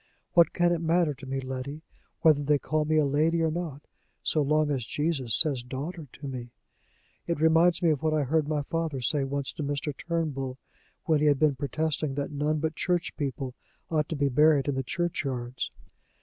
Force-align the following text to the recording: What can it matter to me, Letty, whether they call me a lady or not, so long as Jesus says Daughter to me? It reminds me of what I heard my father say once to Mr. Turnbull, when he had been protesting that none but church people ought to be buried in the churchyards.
What 0.33 0.51
can 0.51 0.71
it 0.71 0.81
matter 0.81 1.13
to 1.13 1.27
me, 1.27 1.41
Letty, 1.41 1.83
whether 2.21 2.41
they 2.41 2.57
call 2.57 2.85
me 2.85 2.97
a 2.97 3.05
lady 3.05 3.43
or 3.43 3.51
not, 3.51 3.83
so 4.23 4.41
long 4.41 4.71
as 4.71 4.83
Jesus 4.83 5.35
says 5.35 5.61
Daughter 5.61 6.07
to 6.13 6.27
me? 6.27 6.49
It 7.27 7.39
reminds 7.39 7.83
me 7.83 7.91
of 7.91 8.01
what 8.01 8.11
I 8.15 8.23
heard 8.23 8.47
my 8.47 8.63
father 8.63 8.99
say 9.01 9.23
once 9.23 9.51
to 9.51 9.63
Mr. 9.63 9.95
Turnbull, 9.95 10.57
when 11.05 11.19
he 11.19 11.27
had 11.27 11.37
been 11.37 11.53
protesting 11.55 12.15
that 12.15 12.31
none 12.31 12.57
but 12.57 12.73
church 12.75 13.15
people 13.15 13.53
ought 13.91 14.09
to 14.09 14.15
be 14.15 14.27
buried 14.27 14.67
in 14.67 14.73
the 14.73 14.81
churchyards. 14.81 15.69